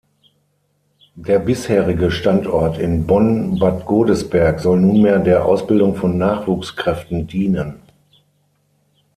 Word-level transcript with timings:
Der 1.13 1.37
bisherige 1.37 2.09
Standort 2.09 2.79
in 2.79 3.05
Bonn-Bad 3.05 3.85
Godesberg 3.85 4.59
soll 4.59 4.81
nunmehr 4.81 5.19
der 5.19 5.45
Ausbildung 5.45 5.95
von 5.95 6.17
Nachwuchskräften 6.17 7.27
dienen. 7.27 7.75